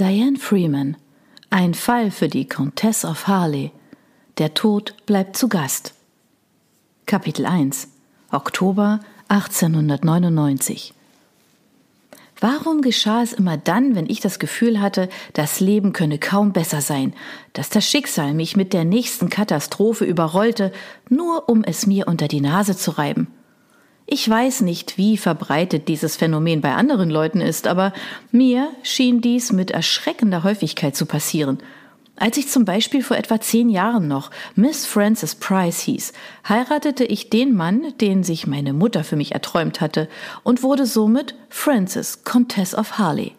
[0.00, 0.96] Diane Freeman.
[1.50, 3.70] Ein Fall für die Countess of Harley.
[4.38, 5.92] Der Tod bleibt zu Gast.
[7.04, 7.86] Kapitel 1
[8.32, 10.94] Oktober 1899
[12.40, 16.80] Warum geschah es immer dann, wenn ich das Gefühl hatte, das Leben könne kaum besser
[16.80, 17.12] sein,
[17.52, 20.72] dass das Schicksal mich mit der nächsten Katastrophe überrollte,
[21.10, 23.26] nur um es mir unter die Nase zu reiben?
[24.12, 27.92] Ich weiß nicht, wie verbreitet dieses Phänomen bei anderen Leuten ist, aber
[28.32, 31.58] mir schien dies mit erschreckender Häufigkeit zu passieren–
[32.20, 36.12] als ich zum Beispiel vor etwa zehn Jahren noch Miss Frances Price hieß,
[36.46, 40.06] heiratete ich den Mann, den sich meine Mutter für mich erträumt hatte,
[40.42, 43.32] und wurde somit Frances, Comtesse of Harley.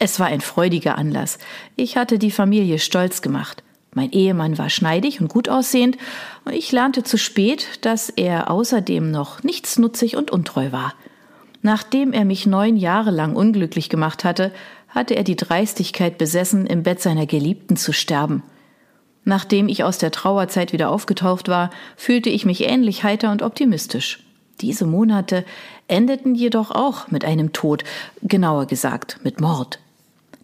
[0.00, 1.38] Es war ein freudiger Anlass.
[1.76, 3.62] Ich hatte die Familie stolz gemacht.
[3.94, 5.98] Mein Ehemann war schneidig und gut aussehend,
[6.44, 10.94] und ich lernte zu spät, dass er außerdem noch nichtsnutzig und untreu war.
[11.60, 14.52] Nachdem er mich neun Jahre lang unglücklich gemacht hatte,
[14.88, 18.42] hatte er die Dreistigkeit besessen, im Bett seiner Geliebten zu sterben.
[19.24, 24.24] Nachdem ich aus der Trauerzeit wieder aufgetaucht war, fühlte ich mich ähnlich heiter und optimistisch.
[24.60, 25.44] Diese Monate
[25.86, 27.84] endeten jedoch auch mit einem Tod,
[28.22, 29.78] genauer gesagt mit Mord.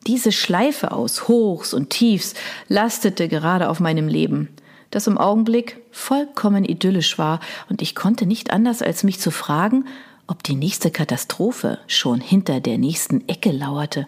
[0.07, 2.35] Diese Schleife aus Hochs und Tiefs
[2.69, 4.49] lastete gerade auf meinem Leben,
[4.91, 9.85] das im Augenblick vollkommen idyllisch war, und ich konnte nicht anders als mich zu fragen,
[10.27, 14.07] ob die nächste Katastrophe schon hinter der nächsten Ecke lauerte.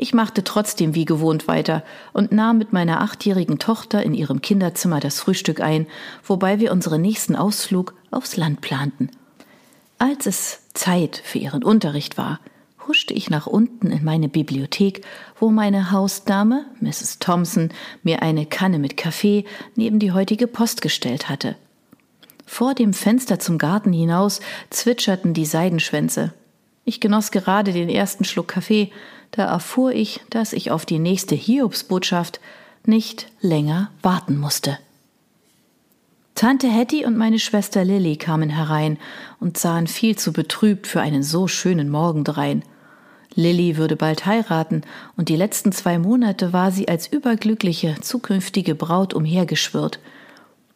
[0.00, 5.00] Ich machte trotzdem wie gewohnt weiter und nahm mit meiner achtjährigen Tochter in ihrem Kinderzimmer
[5.00, 5.88] das Frühstück ein,
[6.24, 9.10] wobei wir unseren nächsten Ausflug aufs Land planten.
[9.98, 12.38] Als es Zeit für ihren Unterricht war,
[12.88, 15.04] huschte ich nach unten in meine Bibliothek,
[15.38, 17.18] wo meine Hausdame, Mrs.
[17.20, 17.70] Thompson,
[18.02, 19.44] mir eine Kanne mit Kaffee
[19.76, 21.56] neben die heutige Post gestellt hatte.
[22.46, 26.32] Vor dem Fenster zum Garten hinaus zwitscherten die Seidenschwänze.
[26.84, 28.90] Ich genoss gerade den ersten Schluck Kaffee,
[29.30, 32.40] da erfuhr ich, dass ich auf die nächste Hiobsbotschaft
[32.86, 34.78] nicht länger warten musste.
[36.34, 38.96] Tante Hetty und meine Schwester Lilly kamen herein
[39.40, 42.62] und sahen viel zu betrübt für einen so schönen Morgen drein.
[43.38, 44.82] Lilly würde bald heiraten,
[45.16, 50.00] und die letzten zwei Monate war sie als überglückliche zukünftige Braut umhergeschwirrt.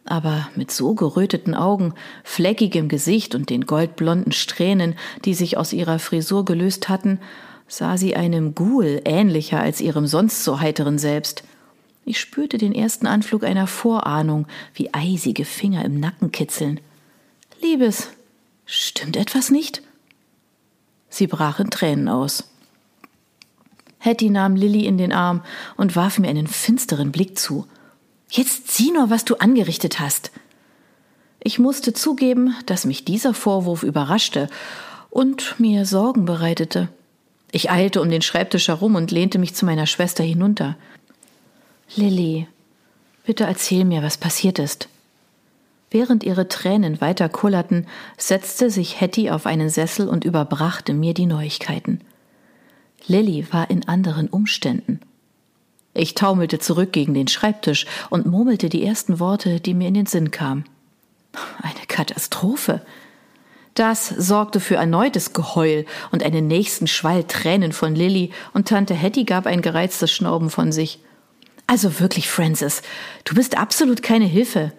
[0.04, 1.92] Aber mit so geröteten Augen,
[2.22, 7.18] fleckigem Gesicht und den goldblonden Strähnen, die sich aus ihrer Frisur gelöst hatten,
[7.66, 11.42] sah sie einem Ghoul ähnlicher als ihrem sonst so heiteren Selbst.
[12.04, 16.78] Ich spürte den ersten Anflug einer Vorahnung, wie eisige Finger im Nacken kitzeln.
[17.60, 18.10] Liebes,
[18.66, 19.82] stimmt etwas nicht?
[21.08, 22.51] Sie brach in Tränen aus.
[24.04, 25.42] Hetty nahm Lilly in den Arm
[25.76, 27.68] und warf mir einen finsteren Blick zu.
[28.28, 30.32] Jetzt sieh nur, was du angerichtet hast.
[31.38, 34.48] Ich musste zugeben, dass mich dieser Vorwurf überraschte
[35.08, 36.88] und mir Sorgen bereitete.
[37.52, 40.76] Ich eilte um den Schreibtisch herum und lehnte mich zu meiner Schwester hinunter.
[41.94, 42.48] Lilly,
[43.24, 44.88] bitte erzähl mir, was passiert ist.
[45.92, 47.86] Während ihre Tränen weiter kullerten,
[48.16, 52.00] setzte sich Hetty auf einen Sessel und überbrachte mir die Neuigkeiten.
[53.06, 55.00] Lilly war in anderen Umständen.
[55.94, 60.06] Ich taumelte zurück gegen den Schreibtisch und murmelte die ersten Worte, die mir in den
[60.06, 60.64] Sinn kamen.
[61.60, 62.82] Eine Katastrophe.
[63.74, 69.24] Das sorgte für erneutes Geheul und einen nächsten Schwall Tränen von Lilly, und Tante Hetty
[69.24, 71.00] gab ein gereiztes Schnauben von sich.
[71.66, 72.82] Also wirklich, Francis,
[73.24, 74.72] du bist absolut keine Hilfe.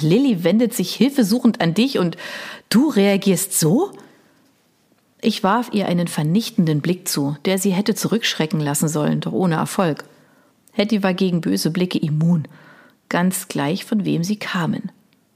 [0.00, 2.16] Lilly wendet sich hilfesuchend an dich und
[2.68, 3.92] du reagierst so?
[5.20, 9.56] Ich warf ihr einen vernichtenden Blick zu, der sie hätte zurückschrecken lassen sollen, doch ohne
[9.56, 10.04] Erfolg.
[10.72, 12.46] Hetty war gegen böse Blicke immun,
[13.08, 14.92] ganz gleich von wem sie kamen.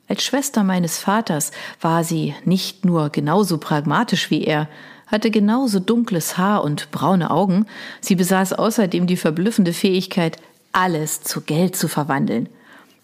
[0.07, 1.51] Als Schwester meines Vaters
[1.81, 4.69] war sie nicht nur genauso pragmatisch wie er,
[5.07, 7.67] hatte genauso dunkles Haar und braune Augen,
[8.01, 10.39] sie besaß außerdem die verblüffende Fähigkeit,
[10.73, 12.49] alles zu Geld zu verwandeln.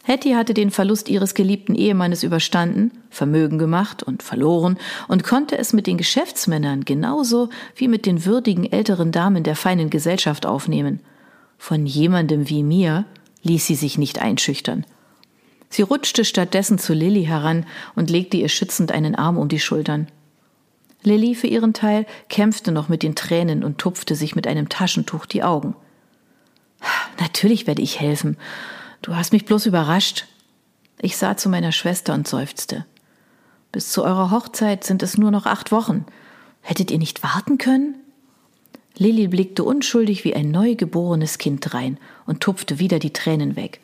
[0.09, 5.75] Hetty hatte den Verlust ihres geliebten Ehemannes überstanden, Vermögen gemacht und verloren und konnte es
[5.75, 11.01] mit den Geschäftsmännern genauso wie mit den würdigen älteren Damen der feinen Gesellschaft aufnehmen.
[11.59, 13.05] Von jemandem wie mir
[13.43, 14.87] ließ sie sich nicht einschüchtern.
[15.69, 20.09] Sie rutschte stattdessen zu Lilly heran und legte ihr schützend einen Arm um die Schultern.
[21.03, 25.27] Lilly für ihren Teil kämpfte noch mit den Tränen und tupfte sich mit einem Taschentuch
[25.27, 25.77] die Augen.
[27.21, 28.39] Natürlich werde ich helfen.
[29.03, 30.27] Du hast mich bloß überrascht.
[31.01, 32.85] Ich sah zu meiner Schwester und seufzte.
[33.71, 36.05] Bis zu eurer Hochzeit sind es nur noch acht Wochen.
[36.63, 37.97] Hättet ihr nicht warten können?
[38.97, 43.81] Lilly blickte unschuldig wie ein neugeborenes Kind rein und tupfte wieder die Tränen weg.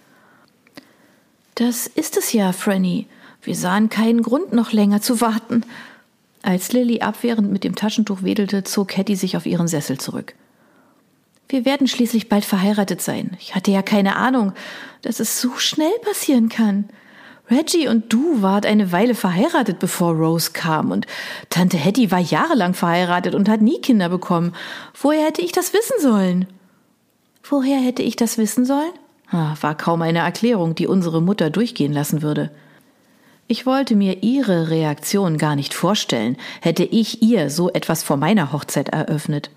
[1.55, 3.06] Das ist es ja, Franny.
[3.43, 5.64] Wir sahen keinen Grund, noch länger zu warten.
[6.43, 10.34] Als Lilly abwehrend mit dem Taschentuch wedelte, zog Hetty sich auf ihren Sessel zurück.
[11.49, 13.37] Wir werden schließlich bald verheiratet sein.
[13.41, 14.52] Ich hatte ja keine Ahnung,
[15.02, 16.88] dass es so schnell passieren kann.
[17.50, 21.06] Reggie und du wart eine Weile verheiratet, bevor Rose kam, und
[21.50, 24.55] Tante Hetty war jahrelang verheiratet und hat nie Kinder bekommen.
[24.94, 26.46] Woher hätte ich das wissen sollen?
[27.43, 28.93] Woher hätte ich das wissen sollen?
[29.31, 32.50] War kaum eine Erklärung, die unsere Mutter durchgehen lassen würde.
[33.47, 38.52] Ich wollte mir ihre Reaktion gar nicht vorstellen, hätte ich ihr so etwas vor meiner
[38.52, 39.50] Hochzeit eröffnet.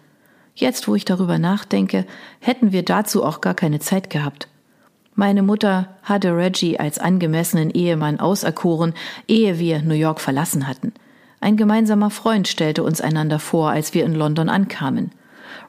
[0.59, 2.07] Jetzt, wo ich darüber nachdenke,
[2.39, 4.47] hätten wir dazu auch gar keine Zeit gehabt.
[5.13, 8.95] Meine Mutter hatte Reggie als angemessenen Ehemann auserkoren,
[9.27, 10.93] ehe wir New York verlassen hatten.
[11.39, 15.11] Ein gemeinsamer Freund stellte uns einander vor, als wir in London ankamen.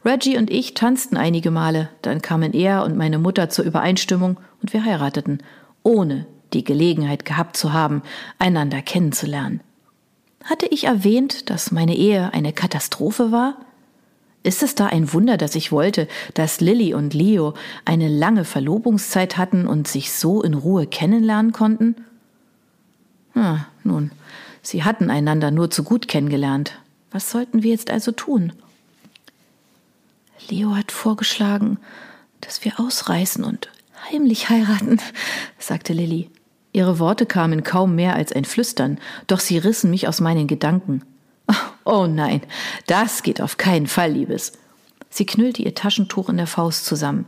[0.06, 4.72] Reggie und ich tanzten einige Male, dann kamen er und meine Mutter zur Übereinstimmung und
[4.72, 5.42] wir heirateten,
[5.82, 6.24] ohne
[6.54, 8.02] die Gelegenheit gehabt zu haben,
[8.38, 9.60] einander kennenzulernen.
[10.44, 13.58] Hatte ich erwähnt, dass meine Ehe eine Katastrophe war?
[14.42, 17.54] Ist es da ein Wunder, dass ich wollte, dass Lilly und Leo
[17.84, 21.96] eine lange Verlobungszeit hatten und sich so in Ruhe kennenlernen konnten?
[23.34, 24.10] Ah, nun,
[24.62, 26.78] sie hatten einander nur zu gut kennengelernt.
[27.10, 28.52] Was sollten wir jetzt also tun?
[30.48, 31.78] Leo hat vorgeschlagen,
[32.40, 33.70] dass wir ausreißen und
[34.10, 35.00] heimlich heiraten,
[35.58, 36.30] sagte Lilly.
[36.72, 41.02] Ihre Worte kamen kaum mehr als ein Flüstern, doch sie rissen mich aus meinen Gedanken.
[41.90, 42.42] Oh nein,
[42.86, 44.52] das geht auf keinen Fall, Liebes.
[45.08, 47.24] Sie knüllte ihr Taschentuch in der Faust zusammen.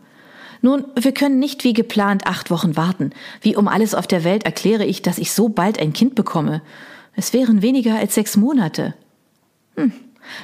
[0.60, 3.12] Nun, wir können nicht wie geplant acht Wochen warten.
[3.40, 6.60] Wie um alles auf der Welt erkläre ich, dass ich so bald ein Kind bekomme.
[7.16, 8.92] Es wären weniger als sechs Monate.
[9.76, 9.94] Hm,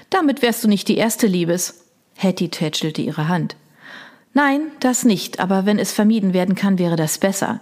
[0.09, 1.85] damit wärst du nicht die erste, Liebes.
[2.17, 3.55] Hetty tätschelte ihre Hand.
[4.33, 7.61] Nein, das nicht, aber wenn es vermieden werden kann, wäre das besser.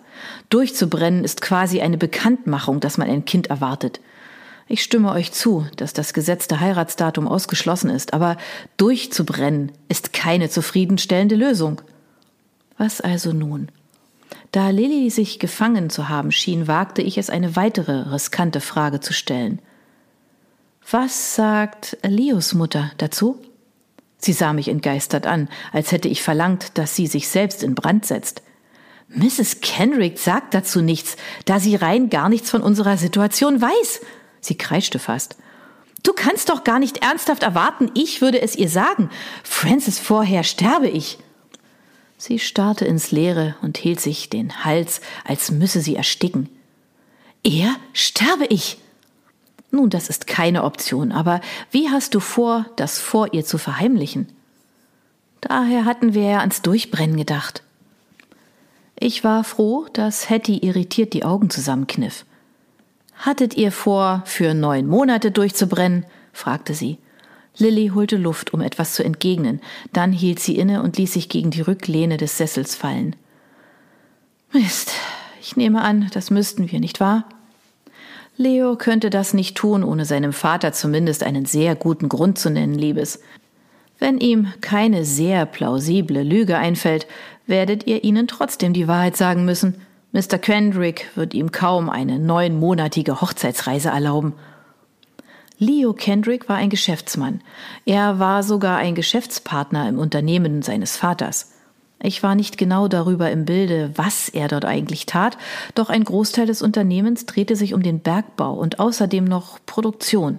[0.51, 3.99] Durchzubrennen ist quasi eine Bekanntmachung, dass man ein Kind erwartet.
[4.67, 8.37] Ich stimme euch zu, dass das gesetzte Heiratsdatum ausgeschlossen ist, aber
[8.77, 11.83] durchzubrennen ist keine zufriedenstellende Lösung.
[12.79, 13.69] Was also nun?
[14.53, 19.13] Da Lilly sich gefangen zu haben schien, wagte ich es, eine weitere riskante Frage zu
[19.13, 19.61] stellen.
[20.91, 23.41] Was sagt Leos Mutter dazu?
[24.19, 28.07] Sie sah mich entgeistert an, als hätte ich verlangt, dass sie sich selbst in Brand
[28.07, 28.43] setzt.
[29.09, 29.61] Mrs.
[29.61, 34.01] Kenrick sagt dazu nichts, da sie rein gar nichts von unserer Situation weiß,
[34.45, 35.37] Sie kreischte fast.
[36.03, 39.09] Du kannst doch gar nicht ernsthaft erwarten, ich würde es ihr sagen.
[39.43, 41.19] Francis, vorher sterbe ich.
[42.19, 46.51] Sie starrte ins Leere und hielt sich den Hals, als müsse sie ersticken.
[47.43, 48.79] Er sterbe ich.
[49.71, 51.41] Nun, das ist keine Option, aber
[51.71, 54.29] wie hast du vor, das vor ihr zu verheimlichen?
[55.41, 57.63] Daher hatten wir ja ans Durchbrennen gedacht.
[58.99, 62.25] Ich war froh, dass Hetty irritiert die Augen zusammenkniff.
[63.17, 66.05] Hattet ihr vor, für neun Monate durchzubrennen?
[66.33, 66.99] fragte sie.
[67.57, 69.61] Lilly holte Luft, um etwas zu entgegnen,
[69.93, 73.15] dann hielt sie inne und ließ sich gegen die Rücklehne des Sessels fallen.
[74.53, 74.93] Mist,
[75.41, 77.25] ich nehme an, das müssten wir, nicht wahr?
[78.37, 82.75] Leo könnte das nicht tun, ohne seinem Vater zumindest einen sehr guten Grund zu nennen,
[82.75, 83.21] Liebes.
[84.01, 87.07] Wenn ihm keine sehr plausible Lüge einfällt,
[87.47, 89.81] werdet ihr ihnen trotzdem die Wahrheit sagen müssen.
[90.15, 90.39] Mr.
[90.39, 94.35] Kendrick wird ihm kaum eine neunmonatige Hochzeitsreise erlauben.
[95.59, 97.41] Leo Kendrick war ein Geschäftsmann.
[97.85, 101.55] Er war sogar ein Geschäftspartner im Unternehmen seines Vaters.
[102.01, 105.37] Ich war nicht genau darüber im Bilde, was er dort eigentlich tat,
[105.75, 110.39] doch ein Großteil des Unternehmens drehte sich um den Bergbau und außerdem noch Produktion.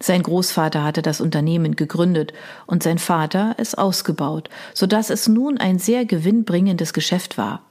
[0.00, 2.32] Sein Großvater hatte das Unternehmen gegründet
[2.66, 7.62] und sein Vater es ausgebaut, so dass es nun ein sehr gewinnbringendes Geschäft war.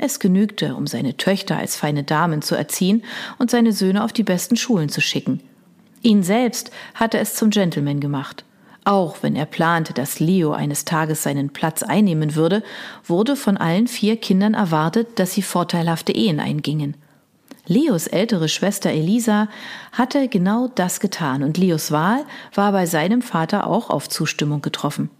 [0.00, 3.02] Es genügte, um seine Töchter als feine Damen zu erziehen
[3.38, 5.40] und seine Söhne auf die besten Schulen zu schicken.
[6.02, 8.44] Ihn selbst hatte es zum Gentleman gemacht.
[8.84, 12.62] Auch wenn er plante, dass Leo eines Tages seinen Platz einnehmen würde,
[13.04, 16.96] wurde von allen vier Kindern erwartet, dass sie vorteilhafte Ehen eingingen.
[17.66, 19.48] Leos ältere Schwester Elisa
[19.92, 22.24] hatte genau das getan und Leos Wahl
[22.54, 25.10] war bei seinem Vater auch auf Zustimmung getroffen.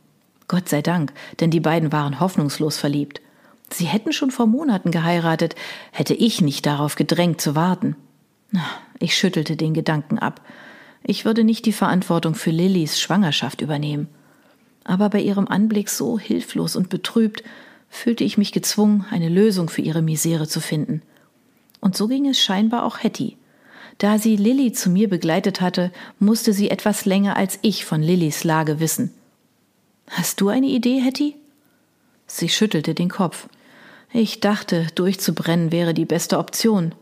[0.46, 3.20] Gott sei Dank, denn die beiden waren hoffnungslos verliebt.
[3.70, 5.54] Sie hätten schon vor Monaten geheiratet,
[5.92, 7.96] hätte ich nicht darauf gedrängt zu warten.
[8.98, 10.40] Ich schüttelte den Gedanken ab.
[11.04, 14.08] Ich würde nicht die Verantwortung für Lillys Schwangerschaft übernehmen.
[14.84, 17.42] Aber bei ihrem Anblick so hilflos und betrübt
[17.90, 21.02] fühlte ich mich gezwungen, eine Lösung für ihre Misere zu finden.
[21.80, 23.36] Und so ging es scheinbar auch Hetty.
[23.98, 28.44] Da sie Lilly zu mir begleitet hatte, musste sie etwas länger als ich von Lillys
[28.44, 29.12] Lage wissen.
[30.10, 31.36] Hast du eine Idee, Hetty?
[32.26, 33.48] Sie schüttelte den Kopf.
[34.12, 36.94] Ich dachte, durchzubrennen wäre die beste Option.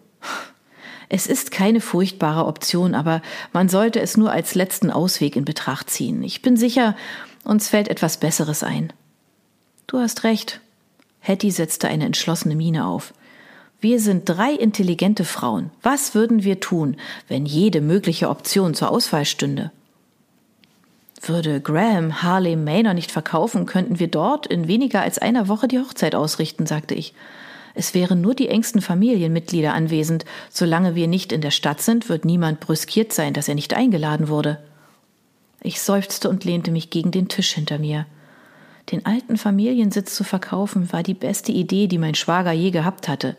[1.08, 3.22] Es ist keine furchtbare Option, aber
[3.52, 6.22] man sollte es nur als letzten Ausweg in Betracht ziehen.
[6.24, 6.96] Ich bin sicher,
[7.44, 8.92] uns fällt etwas Besseres ein.
[9.86, 10.60] Du hast recht.
[11.20, 13.14] Hetty setzte eine entschlossene Miene auf.
[13.80, 15.70] Wir sind drei intelligente Frauen.
[15.82, 16.96] Was würden wir tun,
[17.28, 19.70] wenn jede mögliche Option zur Auswahl stünde?
[21.22, 25.78] Würde Graham Harley Manor nicht verkaufen, könnten wir dort in weniger als einer Woche die
[25.78, 27.14] Hochzeit ausrichten, sagte ich.
[27.74, 30.24] Es wären nur die engsten Familienmitglieder anwesend.
[30.50, 34.28] Solange wir nicht in der Stadt sind, wird niemand brüskiert sein, dass er nicht eingeladen
[34.28, 34.58] wurde.
[35.62, 38.06] Ich seufzte und lehnte mich gegen den Tisch hinter mir.
[38.92, 43.36] Den alten Familiensitz zu verkaufen war die beste Idee, die mein Schwager je gehabt hatte.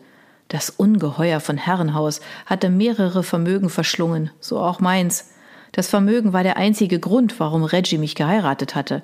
[0.48, 5.30] Das Ungeheuer von Herrenhaus hatte mehrere Vermögen verschlungen, so auch meins.
[5.72, 9.02] Das Vermögen war der einzige Grund, warum Reggie mich geheiratet hatte.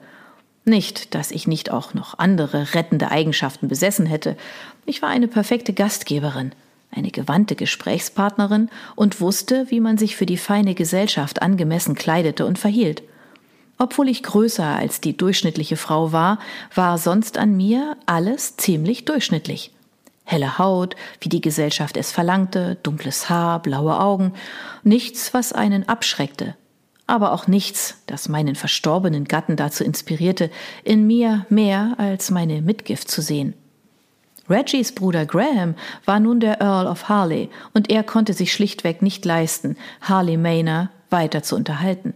[0.64, 4.37] Nicht, dass ich nicht auch noch andere rettende Eigenschaften besessen hätte.
[4.87, 6.52] Ich war eine perfekte Gastgeberin,
[6.90, 12.59] eine gewandte Gesprächspartnerin und wusste, wie man sich für die feine Gesellschaft angemessen kleidete und
[12.59, 13.02] verhielt.
[13.76, 16.38] Obwohl ich größer als die durchschnittliche Frau war,
[16.75, 19.74] war sonst an mir alles ziemlich durchschnittlich.
[20.25, 24.33] Helle Haut, wie die Gesellschaft es verlangte, dunkles Haar, blaue Augen,
[24.83, 26.57] nichts, was einen abschreckte,
[27.07, 30.50] aber auch nichts, das meinen verstorbenen Gatten dazu inspirierte,
[30.83, 33.54] in mir mehr als meine Mitgift zu sehen.
[34.49, 39.25] Reggies Bruder Graham war nun der Earl of Harley, und er konnte sich schlichtweg nicht
[39.25, 42.14] leisten, Harley Manor weiter zu unterhalten.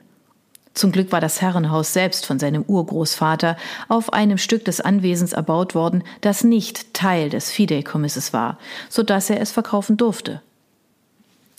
[0.75, 3.57] Zum Glück war das Herrenhaus selbst von seinem Urgroßvater
[3.89, 8.59] auf einem Stück des Anwesens erbaut worden, das nicht Teil des Fideikommisses war,
[8.89, 10.43] so dass er es verkaufen durfte.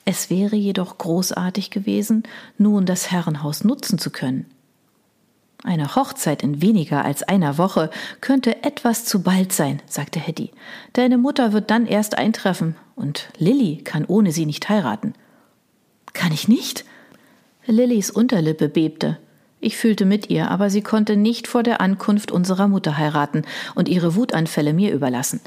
[0.05, 2.23] Es wäre jedoch großartig gewesen,
[2.57, 4.45] nun das Herrenhaus nutzen zu können.
[5.63, 7.89] Eine Hochzeit in weniger als einer Woche
[8.21, 10.51] könnte etwas zu bald sein, sagte Hetty.
[10.93, 15.13] Deine Mutter wird dann erst eintreffen, und Lilly kann ohne sie nicht heiraten.
[16.13, 16.85] Kann ich nicht?
[17.69, 19.19] Lillys Unterlippe bebte.
[19.61, 23.43] Ich fühlte mit ihr, aber sie konnte nicht vor der Ankunft unserer Mutter heiraten
[23.75, 25.39] und ihre Wutanfälle mir überlassen.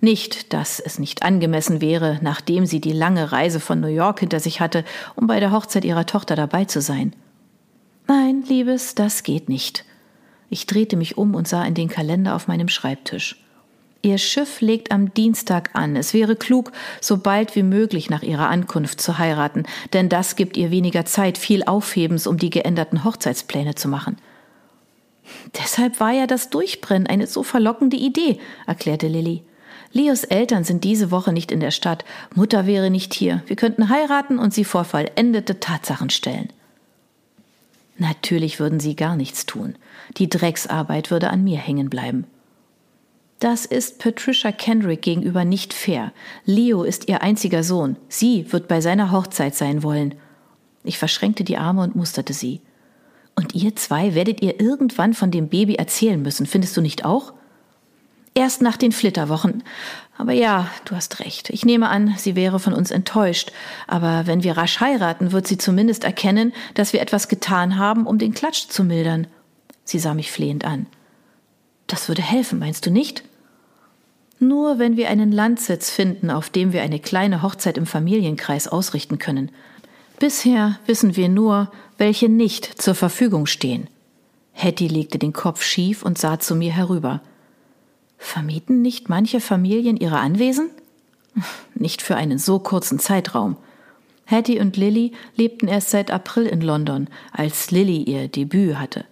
[0.00, 4.38] Nicht, dass es nicht angemessen wäre, nachdem sie die lange Reise von New York hinter
[4.38, 4.84] sich hatte,
[5.16, 7.12] um bei der Hochzeit ihrer Tochter dabei zu sein.
[8.06, 9.84] Nein, Liebes, das geht nicht.
[10.50, 13.43] Ich drehte mich um und sah in den Kalender auf meinem Schreibtisch.
[14.04, 15.96] Ihr Schiff legt am Dienstag an.
[15.96, 19.62] Es wäre klug, so bald wie möglich nach ihrer Ankunft zu heiraten,
[19.94, 24.18] denn das gibt ihr weniger Zeit, viel Aufhebens, um die geänderten Hochzeitspläne zu machen.
[25.58, 29.42] Deshalb war ja das Durchbrennen eine so verlockende Idee, erklärte Lilly.
[29.90, 32.04] Leos Eltern sind diese Woche nicht in der Stadt.
[32.34, 33.42] Mutter wäre nicht hier.
[33.46, 36.50] Wir könnten heiraten und sie vor vollendete Tatsachen stellen.
[37.96, 39.76] Natürlich würden sie gar nichts tun.
[40.18, 42.26] Die Drecksarbeit würde an mir hängen bleiben.
[43.40, 46.12] Das ist Patricia Kendrick gegenüber nicht fair.
[46.44, 47.96] Leo ist ihr einziger Sohn.
[48.08, 50.14] Sie wird bei seiner Hochzeit sein wollen.
[50.84, 52.60] Ich verschränkte die Arme und musterte sie.
[53.36, 57.32] Und ihr zwei werdet ihr irgendwann von dem Baby erzählen müssen, findest du nicht auch?
[58.34, 59.62] Erst nach den Flitterwochen.
[60.16, 61.50] Aber ja, du hast recht.
[61.50, 63.52] Ich nehme an, sie wäre von uns enttäuscht.
[63.86, 68.18] Aber wenn wir rasch heiraten, wird sie zumindest erkennen, dass wir etwas getan haben, um
[68.18, 69.26] den Klatsch zu mildern.
[69.84, 70.86] Sie sah mich flehend an.
[71.94, 73.22] Das würde helfen, meinst du nicht?
[74.40, 79.20] Nur wenn wir einen Landsitz finden, auf dem wir eine kleine Hochzeit im Familienkreis ausrichten
[79.20, 79.52] können.
[80.18, 83.86] Bisher wissen wir nur, welche nicht zur Verfügung stehen.
[84.50, 87.22] Hetty legte den Kopf schief und sah zu mir herüber.
[88.18, 90.70] Vermieten nicht manche Familien ihre Anwesen?
[91.76, 93.56] Nicht für einen so kurzen Zeitraum.
[94.24, 99.04] Hetty und Lilly lebten erst seit April in London, als Lilly ihr Debüt hatte.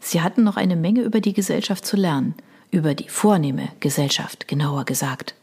[0.00, 2.34] Sie hatten noch eine Menge über die Gesellschaft zu lernen
[2.70, 5.34] über die vornehme Gesellschaft genauer gesagt.